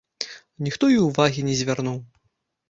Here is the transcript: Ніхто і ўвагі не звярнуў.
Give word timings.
Ніхто 0.67 0.89
і 0.93 0.97
ўвагі 1.07 1.45
не 1.51 1.59
звярнуў. 1.61 2.01